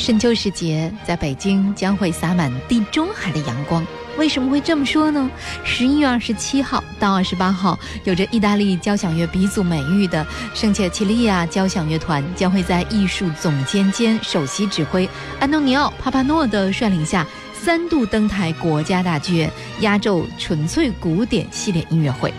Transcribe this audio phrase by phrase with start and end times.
[0.00, 3.86] 深秋时节，在北京将会洒满地中海的阳光。
[4.16, 5.30] 为什么会这么说呢？
[5.62, 15.06] 十一月二十七号到二十八号，有着意大利交响乐鼻祖美誉的圣切奇利亚交响乐团将会在艺术总监兼首席指挥
[15.38, 22.32] 安东尼奥·帕帕诺的率领下，三度登台国家大剧院压轴纯粹古典系列音乐会。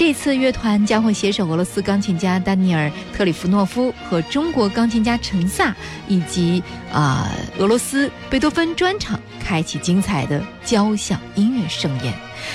[0.00, 5.76] 这次乐团将会携手俄罗斯钢琴家丹尼尔·特里夫诺夫和中国钢琴家陈萨，
[6.08, 12.14] 以及啊俄罗斯贝多芬专场，开启精彩的交响音乐盛宴。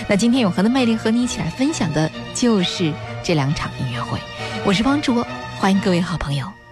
[0.10, 2.92] 那今天永恒的魅力和你一起来分享的就是
[3.24, 4.18] 这两场音乐会。
[4.66, 5.24] 我是方卓，
[5.60, 6.65] 欢迎各位好朋友。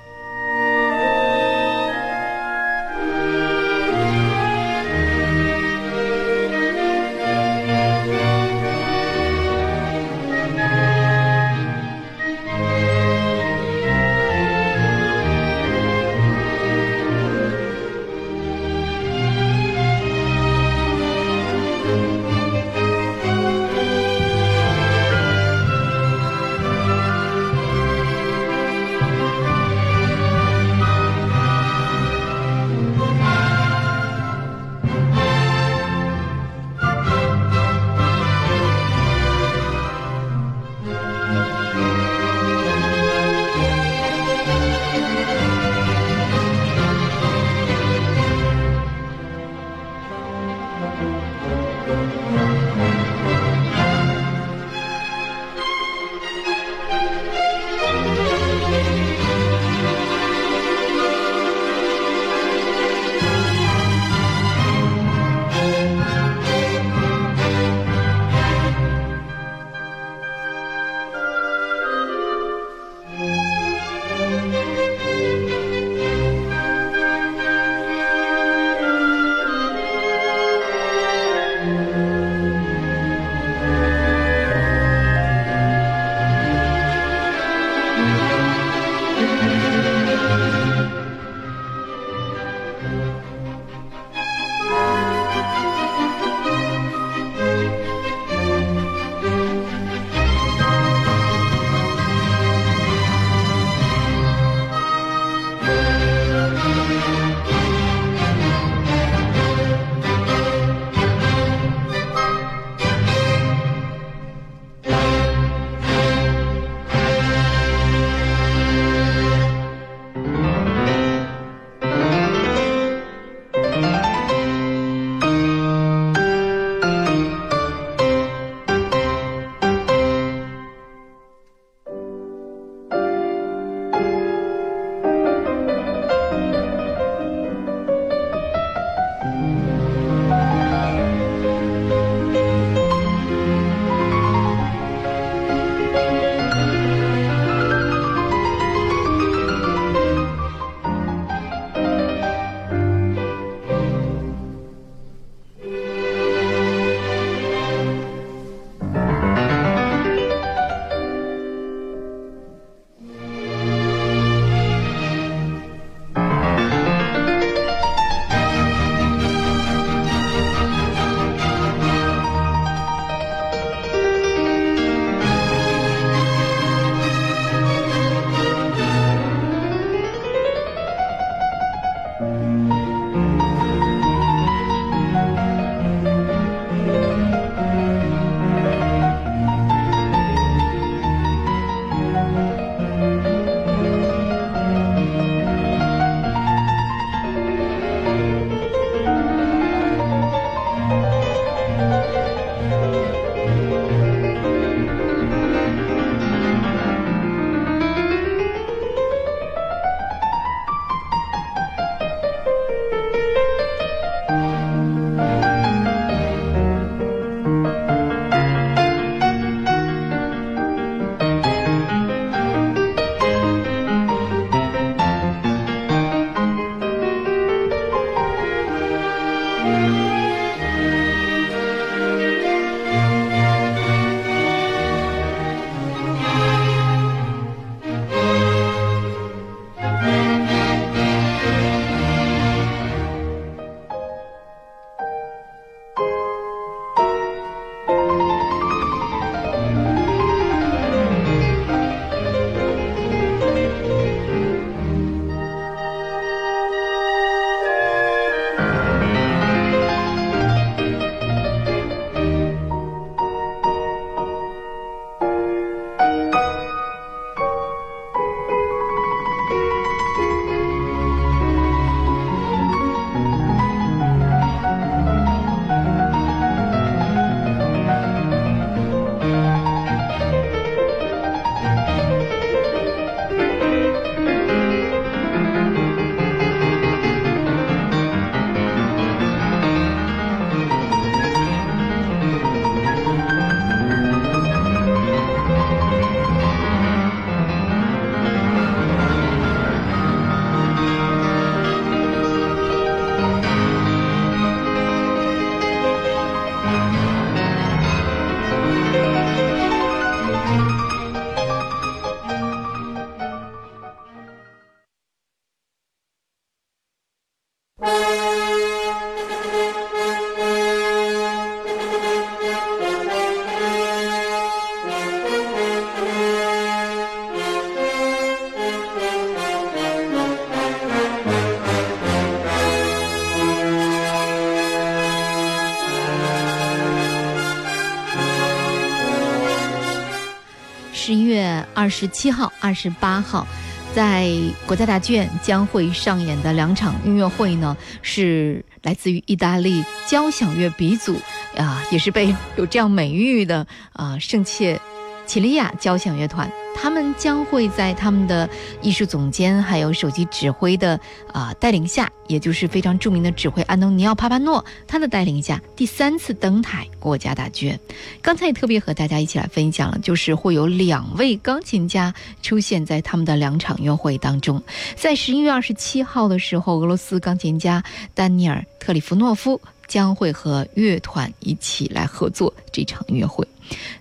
[341.84, 343.46] 二十七号、二十八号，
[343.94, 344.32] 在
[344.65, 351.13] 国家大剧院将会上演的两场音乐会呢，是来自于意大利交响乐鼻祖，
[351.58, 354.80] 啊，也是被有这样美誉的啊，圣切。
[355.25, 358.50] 奇利亚交响乐团，他们将会在他们的
[358.81, 361.00] 艺术总监还有首席指挥的
[361.31, 367.79] 啊带领下，也就是非常著名的指挥安东尼奥·帕帕诺他的带领下，第三次登台国家大剧院。
[368.22, 374.62] 刚才也特别和大家一起来分享了，就是会有两位钢琴家出现在他们的两场音乐会当中。
[374.96, 383.48] 在十一月二十七号的时候，俄罗斯钢琴家丹尼尔·特里夫诺夫将会和乐团一起来合作这场音乐会。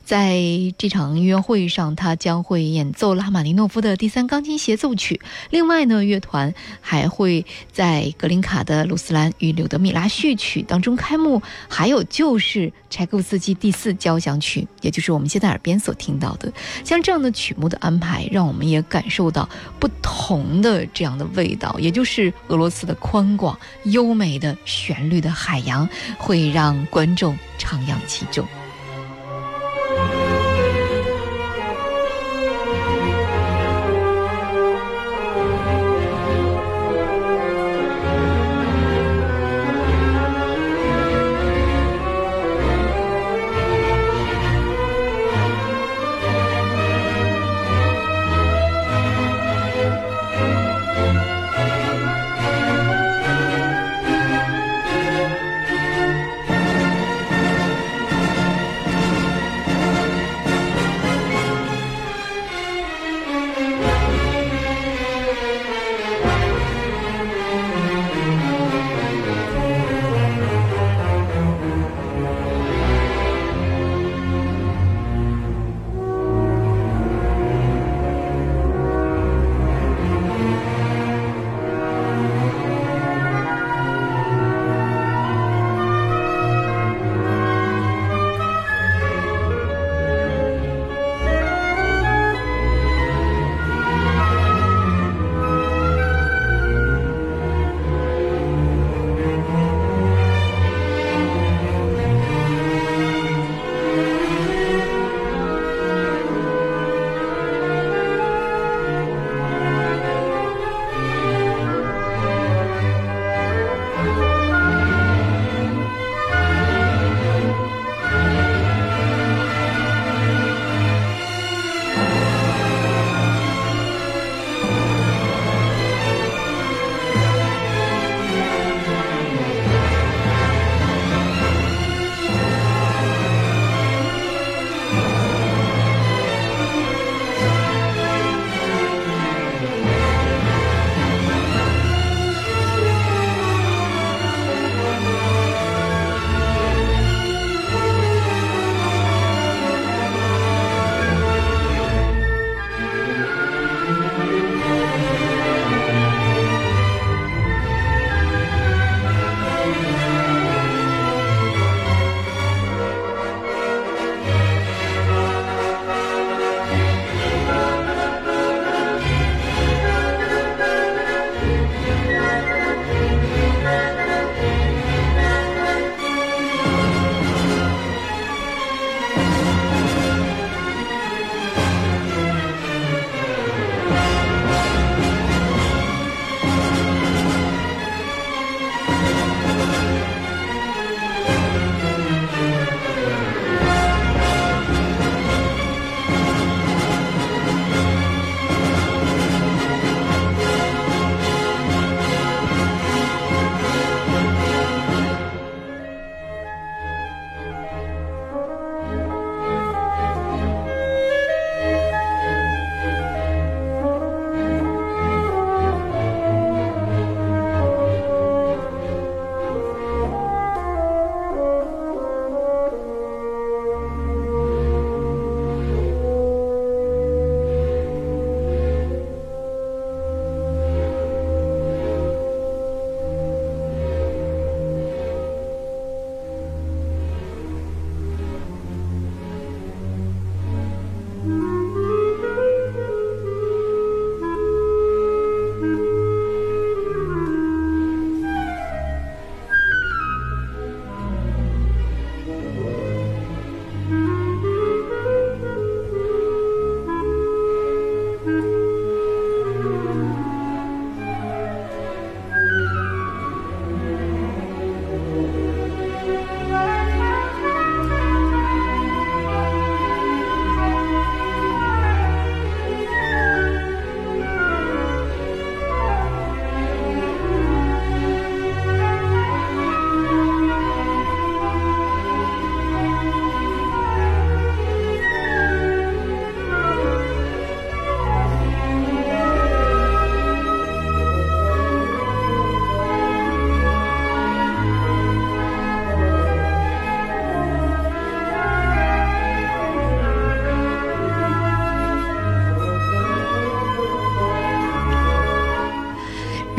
[0.04, 0.40] 在
[0.76, 5.20] 这场音乐会上，他将会演奏拉马尼诺夫的第三钢琴协奏曲。
[5.50, 11.42] 另外呢，乐团还会在格林卡的《鲁斯兰与柳德米拉》序曲当中开幕。
[11.68, 16.52] 还有就是柴可夫斯基第四交响曲，也就是我们现在耳边所听到的。
[16.84, 19.48] 像这样的曲目的安排，让我们也感受到
[19.78, 25.88] 不同的这样的味道，也就是俄罗斯的宽广、优美的旋律的海洋，
[26.18, 28.46] 会让观众徜徉其中。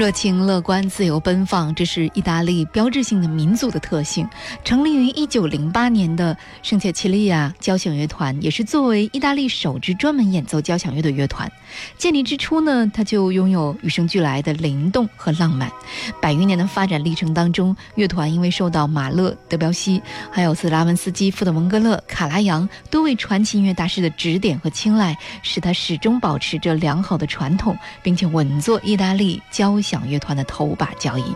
[0.03, 4.27] 热情、乐观、自由、奔放，这是意大利标志性的民族的特性。
[4.61, 11.49] 成立于一九零八年的圣切奇利亚交响乐团，也是作为意大利首支专门演奏交响乐的乐团。
[11.97, 15.71] 建立之初呢，它就拥有与生俱来的灵动和浪漫。
[16.21, 29.79] 百余年的发展历程当中，乐团因为受到马勒、德彪西，还有斯拉文斯基、富德蒙格勒、卡拉扬多位传奇音乐大师的指点和青睐，使它始终保持着良好的传统，并且稳坐意大利交。
[29.83, 31.35] 响乐团的头把交椅。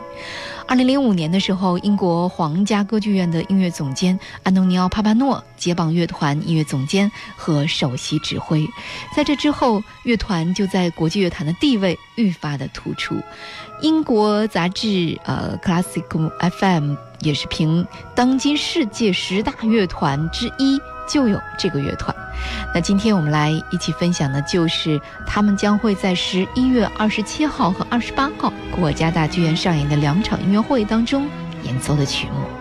[0.67, 8.67] 二零零五年的时候，英国皇家歌剧院的音乐总监安东尼奥·帕帕诺接棒乐团音乐总监和首席指挥。
[9.15, 13.15] 在这之后，乐团就在国际乐坛的地位愈发的突出。
[13.81, 20.77] 英国杂志呃 Classic FM 也是评当今世界十大乐团之一。
[21.07, 22.15] 就有这个乐团，
[22.73, 31.27] 那今天我们来一起分享的，就是他们将会在十一月二十七号和二十八号国家大剧院上演的两场音乐会当中
[31.63, 32.56] 演奏的曲目。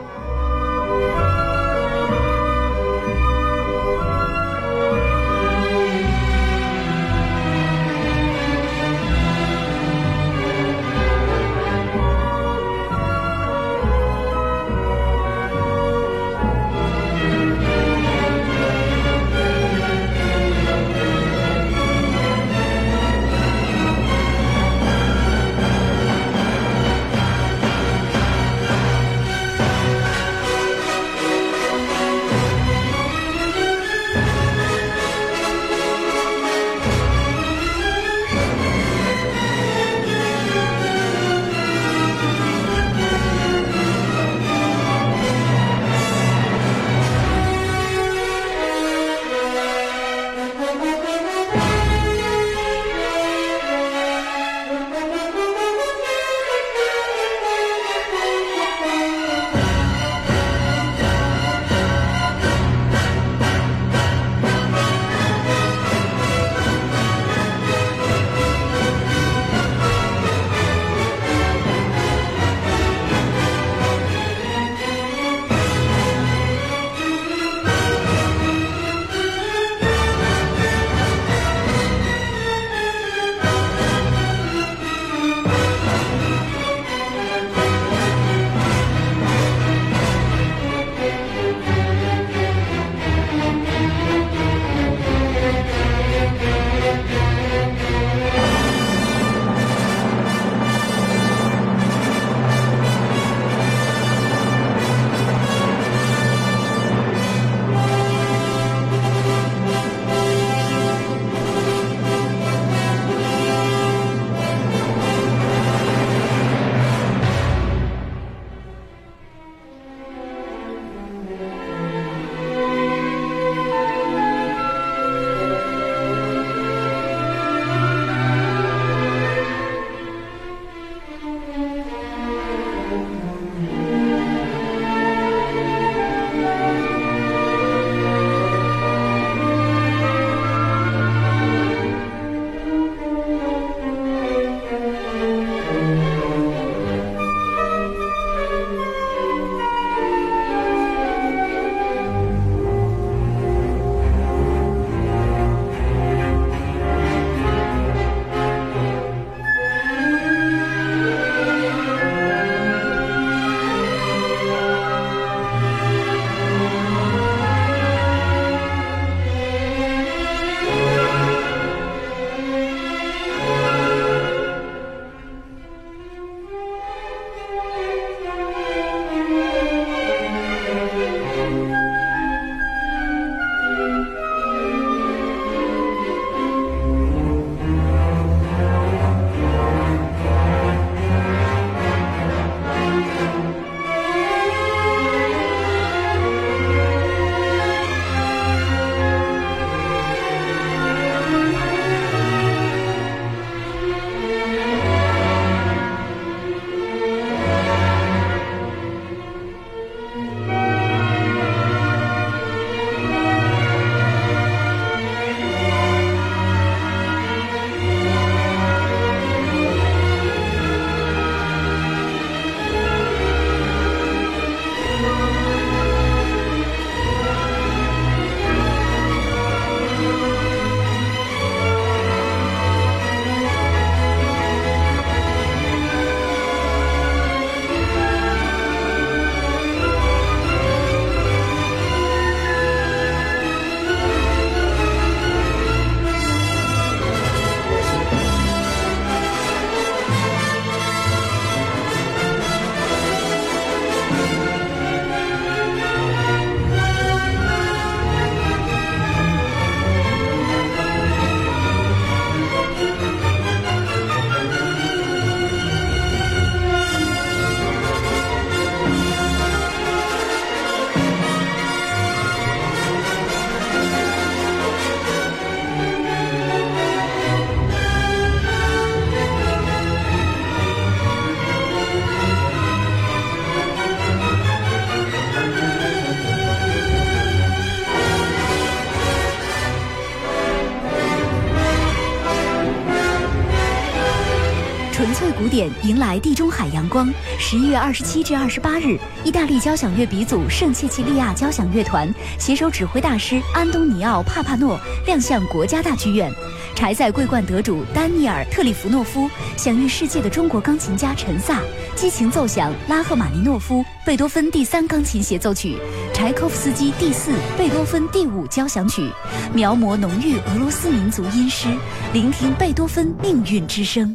[295.57, 297.11] 点迎来地中海阳光。
[297.39, 306.31] 十一月二十七至二十八日，意大利交响乐鼻祖圣切奇利亚交响乐团携手指挥大师安东尼奥·帕帕诺亮相国家大剧院。
[306.75, 311.63] 柴赛桂冠得主丹尼尔·特里弗诺夫享誉世界的中国钢琴家陈萨，
[311.95, 315.79] 激情奏响拉赫玛尼诺夫《贝多芬第三钢琴协奏曲》，
[316.15, 319.11] 柴可夫斯基第四、贝多芬第五交响曲，
[319.55, 321.69] 描摹浓郁俄罗斯民族音诗，
[322.13, 324.15] 聆听贝多芬命运之声。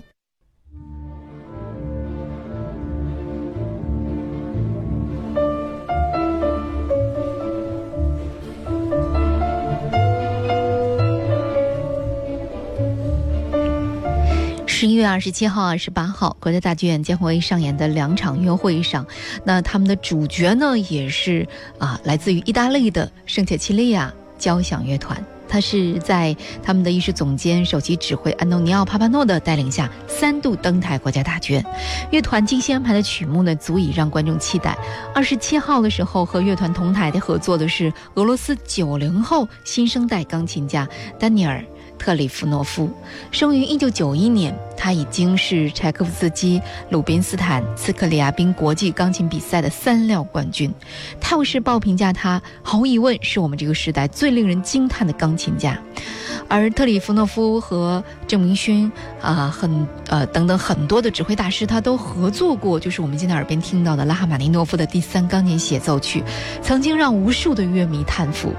[14.81, 19.05] 十一月二十七号、二十八号，国家大剧院将会上演的两场约会上，
[19.45, 25.23] 那他们的主角呢，也是啊，来自于意大利的圣切奇利亚交响乐团。
[25.47, 31.63] 他是在他们的艺术总监、首席指挥安东尼奥·帕帕诺的带领下，三度登台国家大剧院。
[32.09, 34.75] 乐团精心安排的曲目呢，足以让观众期待。
[35.13, 40.89] 二十七号的时候，和乐团同台的合作的是俄罗斯九零后新生代钢琴家
[41.19, 41.63] 丹尼尔。
[42.01, 42.89] 特里夫诺夫
[43.29, 46.59] 生于一九九一年，他已经是柴可夫斯基、
[46.89, 50.67] 鲁宾斯坦、斯克里亚宾国际钢琴比赛的三料冠军。
[51.21, 55.79] 《泰晤士报》评价他，毫无疑问是我们这个时代最令人惊叹的钢琴家。
[56.47, 66.21] 而特里夫诺夫和郑明勋啊，很呃等等很多的指挥大师，他都合作过，就是我们现在耳边听到的拉赫玛尼诺夫的第三钢琴协奏曲，
[66.61, 68.51] 曾经让无数的乐迷叹服。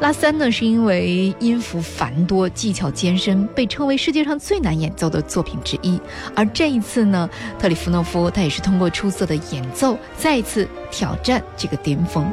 [0.00, 6.00] 拉三呢，是因为音符繁多、技巧艰深，被称为世界上最难演奏的作品之一。
[6.34, 12.30] 而这一次呢，特里夫诺夫他也是通过出色的演奏，再一次挑战这个巅峰。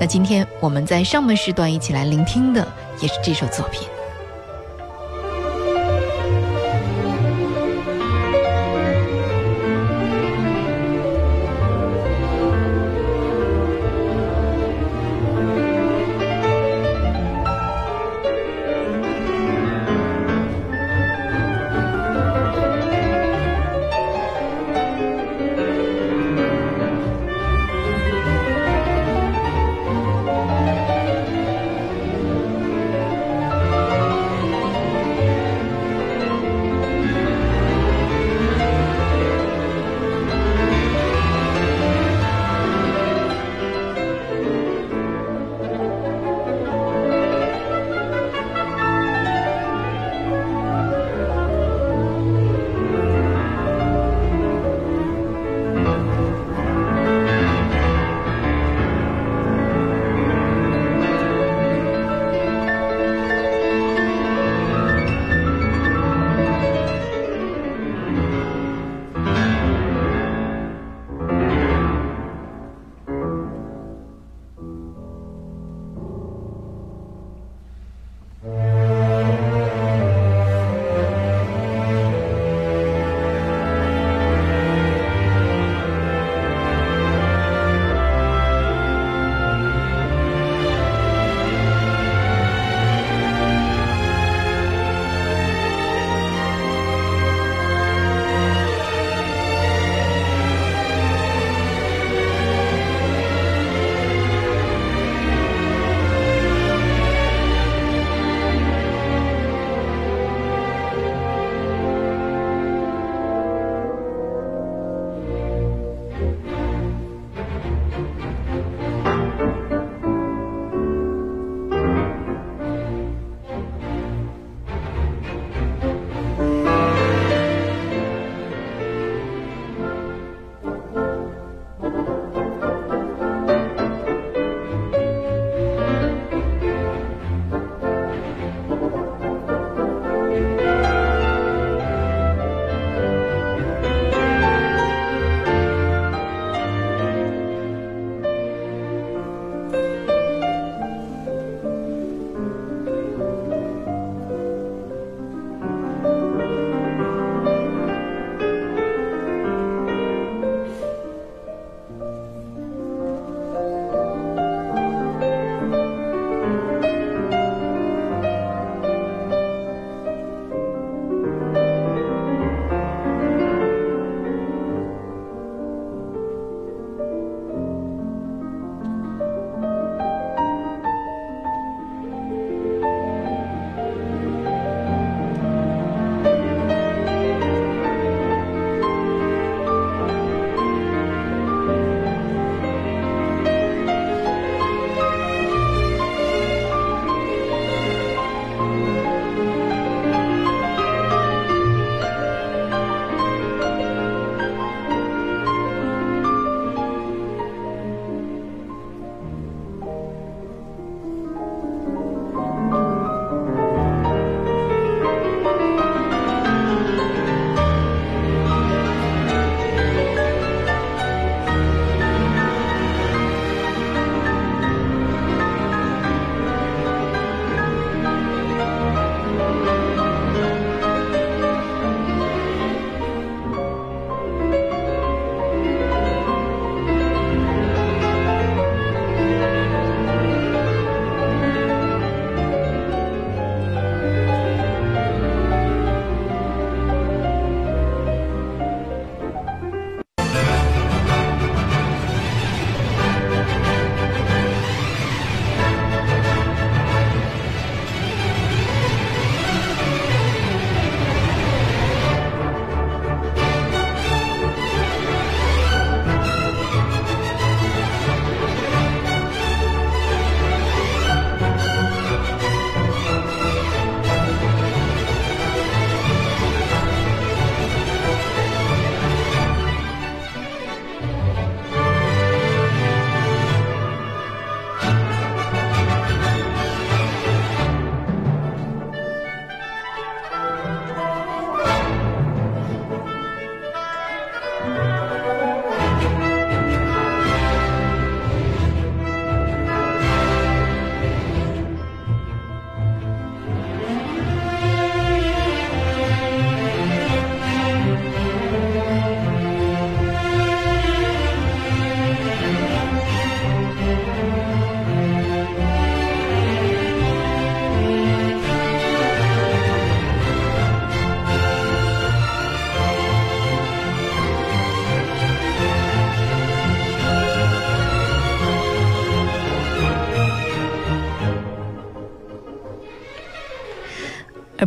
[0.00, 2.66] 那今天我们在上半时段一起来聆听的，
[3.00, 3.88] 也是这首作品。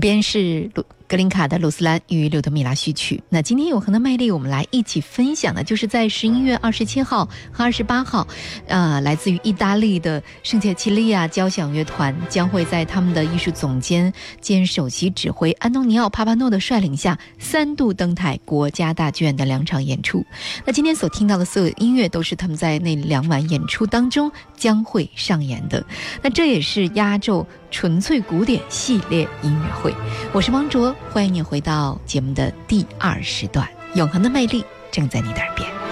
[0.10, 0.72] 边是
[1.10, 3.20] 格林卡的《鲁斯兰与柳德米拉》序曲。
[3.30, 8.28] 那今天永恒的魅力，我们来一起分享的，就是在十一月二十七号和二十八号，
[8.68, 20.24] 呃，来自于意大利的圣切奇利亚交响乐团将会在他们的艺术总监兼首席指挥安东尼奥·帕帕诺的率领下，三度登台国家大剧院的两场演出。
[20.64, 25.84] 那今天所听到的所有音乐，都是他们在那两晚演出当中将会上演的。
[26.22, 27.48] 那这也是压轴。
[27.72, 29.94] 纯粹古典系列音乐会，
[30.34, 35.89] 我是王卓，欢迎你回到节目的第二时段，永恒的魅力正在你的耳边。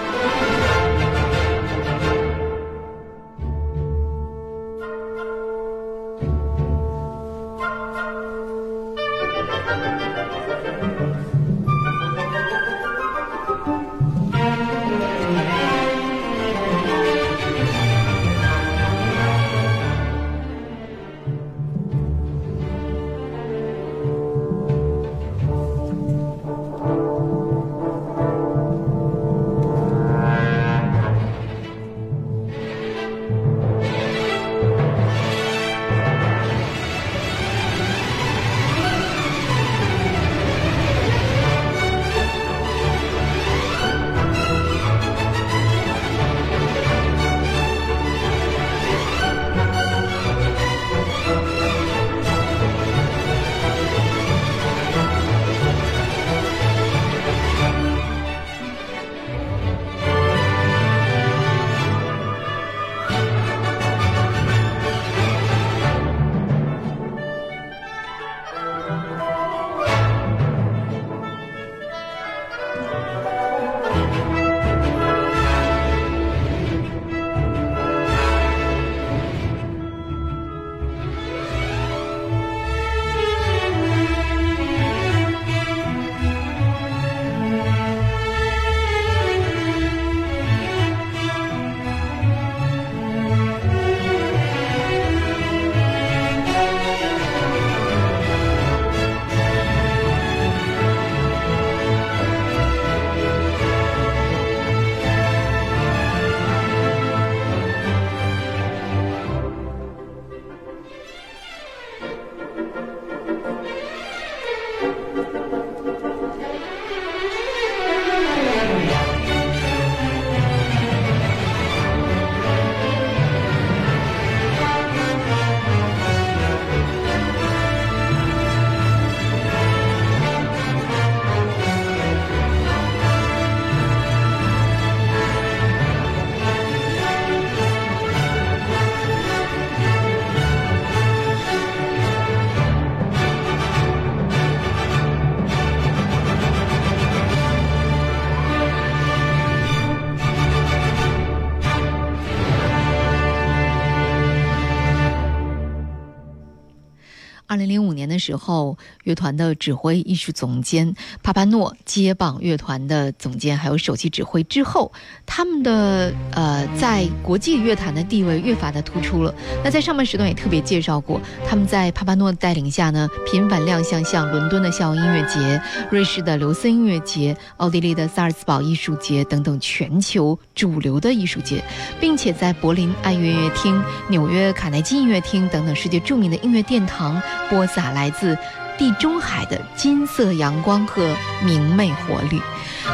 [158.28, 164.92] 时候，乐团的指挥艺术总监帕帕诺接棒乐团的总监，还有首席指挥之后，
[165.24, 169.34] 他们的呃在国际乐坛的地位越发的突出了。
[169.64, 175.58] 那在上半时段也特别介绍过，他们在帕帕诺的带领下呢，频繁亮相像伦敦的校音乐节、
[175.90, 181.64] 瑞士的刘森音乐节、奥地利的萨尔茨堡艺术节等等全球主流的艺术节，
[181.98, 188.12] 并且在柏林爱乐乐厅、纽约卡耐基音乐厅等等世界著名的音乐殿堂播撒来。
[188.18, 188.36] 自
[188.76, 192.38] 地中海的金色阳光和明媚活力。《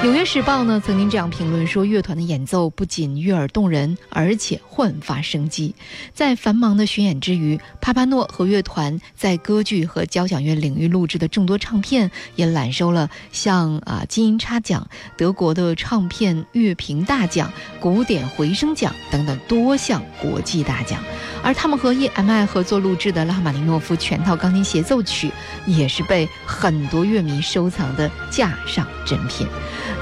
[0.02, 5.74] 纽约时报》呢曾经这样评论说：“乐团的演奏不仅悦耳动人，而且焕发生机。
[6.12, 21.02] 在繁忙的巡演之余，帕帕诺和乐团在歌剧和交响乐领域录制的众多唱片，也揽收了像啊金银叉奖、德国的唱片乐评大奖、古典回声奖等等多项国际大奖。
[21.42, 25.30] 而他们和 EMI 合作录制的拉赫玛尼诺夫全套钢琴协奏曲，
[25.66, 29.46] 也是被很多乐迷收藏的架上珍品。”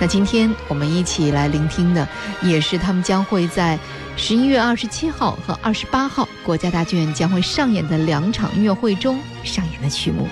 [0.01, 2.07] 那今天我们一起来聆听的，
[2.43, 3.79] 也是他们将会在
[4.17, 10.27] 十一月二十七号和二十八号国家大剧院将会上演的两场音乐会中上演的曲目。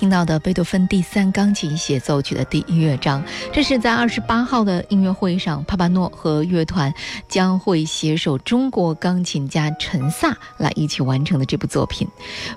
[0.00, 3.22] 听到的贝多芬第三钢琴协奏曲的第一乐章，
[3.52, 6.90] 这是在二十八号的音乐会上，帕帕诺和乐团
[7.28, 12.08] 将会携手中国钢琴家陈萨来一起完成的这部作品。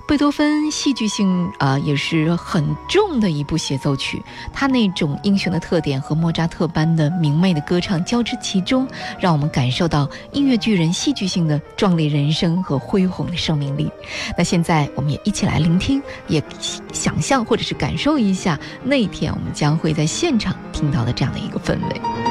[0.08, 8.88] 贝多芬戏剧性啊也是很重的一部协奏曲，他那种英雄的特点和莫扎特般的明媚的歌唱交织其中，
[9.20, 13.90] 让我们感受到音乐巨人戏剧性的壮丽人生和恢宏的生命力。
[14.34, 16.42] 那现在我们也一起来聆听，也
[16.90, 17.14] 想。
[17.20, 22.23] 象或者是感受一下那一天我们将会在现场听到的这样的一个氛围。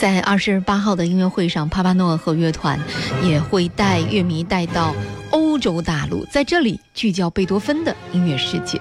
[0.00, 2.80] 在二十八号的音乐会上，帕帕诺和乐团
[3.22, 4.94] 也会带乐迷带到
[5.30, 8.80] 欧洲大陆，在这里聚焦贝多芬的音乐世界。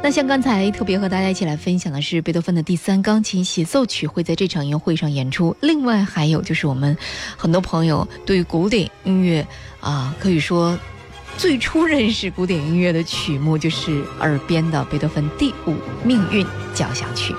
[0.00, 6.96] 那像刚才特别和大家一起来分享的是贝多芬的第三钢琴协奏曲会在这场音乐会上演出，另外还有就是我们
[7.36, 9.44] 很多朋友对古典音乐
[9.80, 10.78] 啊，可以说
[11.36, 17.34] 最初认识古典音乐的曲目就是耳边的贝多芬第五命运交响曲。